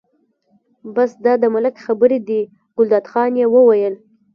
بس 0.95 1.11
دا 1.25 1.33
د 1.41 1.43
ملک 1.55 1.75
خبرې 1.85 2.19
دي، 2.27 2.41
ګلداد 2.77 3.05
خان 3.11 3.31
یې 3.41 3.45
وویل. 3.53 3.95